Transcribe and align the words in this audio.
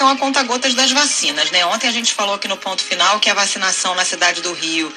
Então, 0.00 0.08
a 0.08 0.16
conta-gotas 0.16 0.72
das 0.72 0.90
vacinas, 0.92 1.50
né? 1.50 1.62
Ontem 1.66 1.86
a 1.86 1.92
gente 1.92 2.14
falou 2.14 2.36
aqui 2.36 2.48
no 2.48 2.56
ponto 2.56 2.82
final 2.82 3.20
que 3.20 3.28
a 3.28 3.34
vacinação 3.34 3.94
na 3.94 4.02
cidade 4.02 4.40
do 4.40 4.54
Rio 4.54 4.90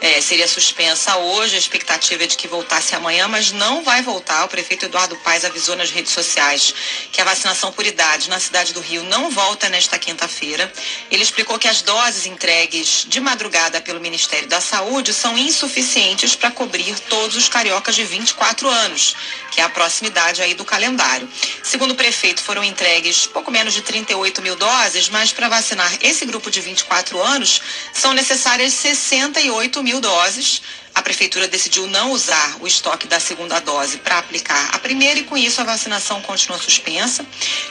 é, 0.00 0.20
seria 0.20 0.48
suspensa 0.48 1.16
hoje, 1.16 1.54
a 1.54 1.58
expectativa 1.58 2.24
é 2.24 2.26
de 2.26 2.36
que 2.36 2.48
voltasse 2.48 2.92
amanhã, 2.92 3.28
mas 3.28 3.52
não 3.52 3.84
vai 3.84 4.02
voltar. 4.02 4.44
O 4.44 4.48
prefeito 4.48 4.86
Eduardo 4.86 5.14
Paes 5.18 5.44
avisou 5.44 5.76
nas 5.76 5.92
redes 5.92 6.10
sociais 6.10 6.74
que 7.12 7.20
a 7.20 7.24
vacinação 7.24 7.70
por 7.70 7.86
idade 7.86 8.28
na 8.28 8.40
cidade 8.40 8.74
do 8.74 8.80
Rio 8.80 9.04
não 9.04 9.30
volta 9.30 9.68
nesta 9.68 9.96
quinta-feira. 9.96 10.72
Ele 11.08 11.22
explicou 11.22 11.56
que 11.56 11.68
as 11.68 11.80
doses 11.80 12.26
entregues 12.26 13.06
de 13.08 13.20
madrugada 13.20 13.80
pelo 13.80 14.00
Ministério 14.00 14.48
da 14.48 14.60
Saúde 14.60 15.14
são 15.14 15.38
insuficientes 15.38 16.34
para 16.34 16.50
cobrir 16.50 16.98
todos 17.08 17.36
os 17.36 17.48
cariocas 17.48 17.94
de 17.94 18.02
24 18.02 18.68
anos, 18.68 19.14
que 19.52 19.60
é 19.60 19.64
a 19.64 19.68
proximidade 19.68 20.42
aí 20.42 20.54
do 20.54 20.64
calendário. 20.64 21.28
Segundo 21.62 21.92
o 21.92 21.96
prefeito, 21.96 22.42
foram 22.42 22.64
entregues 22.64 23.24
pouco 23.24 23.52
menos 23.52 23.72
de 23.72 23.82
38 23.82 24.42
mil 24.42 24.47
doses, 24.56 25.08
mas 25.08 25.32
para 25.32 25.48
vacinar 25.48 25.98
esse 26.00 26.24
grupo 26.26 26.50
de 26.50 26.60
24 26.60 27.20
anos 27.22 27.60
são 27.92 28.12
necessárias 28.12 28.72
68 28.72 29.82
mil 29.82 30.00
doses 30.00 30.62
a 30.98 31.02
prefeitura 31.02 31.46
decidiu 31.46 31.86
não 31.86 32.10
usar 32.10 32.56
o 32.60 32.66
estoque 32.66 33.06
da 33.06 33.20
segunda 33.20 33.60
dose 33.60 33.98
para 33.98 34.18
aplicar 34.18 34.70
a 34.72 34.80
primeira 34.80 35.20
e 35.20 35.22
com 35.22 35.36
isso 35.36 35.60
a 35.60 35.64
vacinação 35.64 36.20
continua 36.22 36.58
suspensa. 36.58 37.24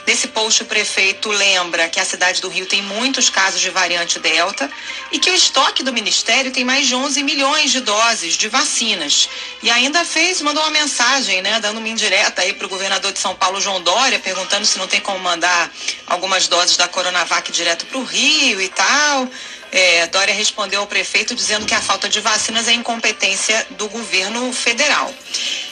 Nesse 0.06 0.28
post 0.28 0.62
o 0.62 0.66
prefeito 0.66 1.28
lembra 1.28 1.90
que 1.90 2.00
a 2.00 2.06
cidade 2.06 2.40
do 2.40 2.48
Rio 2.48 2.64
tem 2.64 2.80
muitos 2.80 3.28
casos 3.28 3.60
de 3.60 3.68
variante 3.68 4.18
Delta 4.18 4.70
e 5.12 5.18
que 5.18 5.30
o 5.30 5.34
estoque 5.34 5.82
do 5.82 5.92
ministério 5.92 6.50
tem 6.50 6.64
mais 6.64 6.86
de 6.86 6.94
11 6.94 7.22
milhões 7.22 7.70
de 7.70 7.80
doses 7.80 8.34
de 8.34 8.48
vacinas. 8.48 9.28
E 9.62 9.70
ainda 9.70 10.06
fez, 10.06 10.40
mandou 10.40 10.62
uma 10.62 10.72
mensagem, 10.72 11.42
né, 11.42 11.60
dando 11.60 11.78
uma 11.78 11.88
indireta 11.88 12.40
aí 12.40 12.54
para 12.54 12.64
o 12.64 12.70
governador 12.70 13.12
de 13.12 13.18
São 13.18 13.34
Paulo, 13.34 13.60
João 13.60 13.82
Dória, 13.82 14.18
perguntando 14.18 14.64
se 14.64 14.78
não 14.78 14.88
tem 14.88 15.00
como 15.00 15.18
mandar 15.18 15.70
algumas 16.06 16.48
doses 16.48 16.78
da 16.78 16.88
Coronavac 16.88 17.52
direto 17.52 17.84
para 17.84 17.98
o 17.98 18.04
Rio 18.04 18.58
e 18.58 18.68
tal. 18.70 19.28
É, 19.70 20.06
Dória 20.06 20.34
respondeu 20.34 20.80
ao 20.80 20.86
prefeito 20.86 21.34
dizendo 21.34 21.66
que 21.66 21.74
a 21.74 21.80
falta 21.80 22.08
de 22.08 22.20
vacinas 22.20 22.68
é 22.68 22.72
incompetência 22.72 23.66
do 23.70 23.88
governo 23.88 24.52
federal. 24.52 25.12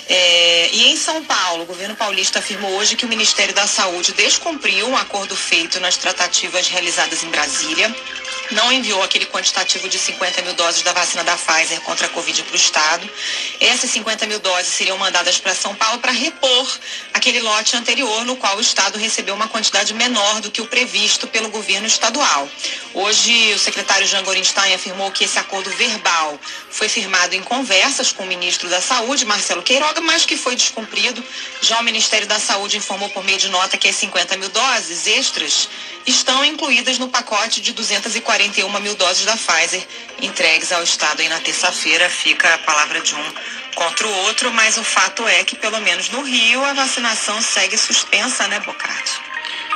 É, 0.08 0.68
e 0.72 0.92
em 0.92 0.96
São 0.96 1.24
Paulo, 1.24 1.64
o 1.64 1.66
governo 1.66 1.96
paulista 1.96 2.38
afirmou 2.38 2.70
hoje 2.72 2.94
que 2.94 3.04
o 3.04 3.08
Ministério 3.08 3.54
da 3.54 3.66
Saúde 3.66 4.12
descumpriu 4.12 4.86
um 4.86 4.96
acordo 4.96 5.34
feito 5.34 5.80
nas 5.80 5.96
tratativas 5.96 6.68
realizadas 6.68 7.24
em 7.24 7.28
Brasília 7.28 7.94
não 8.50 8.72
enviou 8.72 9.02
aquele 9.02 9.26
quantitativo 9.26 9.88
de 9.88 9.98
50 9.98 10.42
mil 10.42 10.54
doses 10.54 10.82
da 10.82 10.92
vacina 10.92 11.24
da 11.24 11.36
Pfizer 11.36 11.80
contra 11.80 12.06
a 12.06 12.10
Covid 12.10 12.42
para 12.42 12.52
o 12.52 12.56
Estado. 12.56 13.10
Essas 13.60 13.90
50 13.90 14.26
mil 14.26 14.38
doses 14.38 14.72
seriam 14.72 14.96
mandadas 14.98 15.38
para 15.38 15.54
São 15.54 15.74
Paulo 15.74 15.98
para 15.98 16.12
repor 16.12 16.78
aquele 17.12 17.40
lote 17.40 17.76
anterior, 17.76 18.24
no 18.24 18.36
qual 18.36 18.56
o 18.56 18.60
Estado 18.60 18.98
recebeu 18.98 19.34
uma 19.34 19.48
quantidade 19.48 19.92
menor 19.94 20.40
do 20.40 20.50
que 20.50 20.60
o 20.60 20.66
previsto 20.66 21.26
pelo 21.26 21.48
governo 21.48 21.86
estadual. 21.86 22.48
Hoje, 22.94 23.54
o 23.54 23.58
secretário 23.58 24.06
Jean 24.06 24.22
Gorenstein 24.22 24.74
afirmou 24.74 25.10
que 25.10 25.24
esse 25.24 25.38
acordo 25.38 25.70
verbal 25.70 26.38
foi 26.70 26.88
firmado 26.88 27.34
em 27.34 27.42
conversas 27.42 28.12
com 28.12 28.22
o 28.22 28.26
ministro 28.26 28.68
da 28.68 28.80
Saúde, 28.80 29.24
Marcelo 29.24 29.62
Queiroga, 29.62 30.00
mas 30.00 30.24
que 30.24 30.36
foi 30.36 30.54
descumprido. 30.54 31.22
Já 31.60 31.80
o 31.80 31.82
Ministério 31.82 32.26
da 32.26 32.38
Saúde 32.38 32.76
informou 32.76 33.08
por 33.10 33.24
meio 33.24 33.38
de 33.38 33.48
nota 33.48 33.76
que 33.76 33.88
as 33.88 33.96
50 33.96 34.36
mil 34.36 34.48
doses 34.50 35.06
extras 35.06 35.68
estão 36.06 36.44
incluídas 36.44 36.98
no 36.98 37.08
pacote 37.08 37.60
de 37.60 37.72
241 37.72 38.80
mil 38.80 38.94
doses 38.94 39.24
da 39.24 39.36
Pfizer 39.36 39.86
entregues 40.22 40.72
ao 40.72 40.82
Estado 40.82 41.20
aí 41.20 41.28
na 41.28 41.40
terça-feira. 41.40 42.08
Fica 42.08 42.54
a 42.54 42.58
palavra 42.58 43.00
de 43.00 43.14
um 43.14 43.32
contra 43.74 44.06
o 44.06 44.16
outro, 44.26 44.52
mas 44.52 44.78
o 44.78 44.84
fato 44.84 45.26
é 45.28 45.44
que, 45.44 45.56
pelo 45.56 45.80
menos 45.80 46.08
no 46.10 46.22
Rio, 46.22 46.64
a 46.64 46.72
vacinação 46.72 47.40
segue 47.42 47.76
suspensa, 47.76 48.48
né, 48.48 48.60
Bocardi? 48.60 49.25